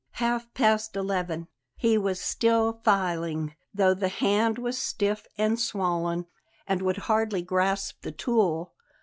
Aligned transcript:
Half 0.13 0.51
past 0.55 0.95
eleven. 0.95 1.47
He 1.75 1.95
was 1.95 2.19
still 2.19 2.81
filing, 2.83 3.53
though 3.71 3.93
the 3.93 4.07
hand 4.09 4.57
was 4.57 4.75
stiff 4.75 5.27
and 5.37 5.59
swollen 5.59 6.25
and 6.65 6.81
would 6.81 6.97
hardly 7.05 7.43
grasp 7.43 8.01
the 8.01 8.11
tool. 8.11 8.73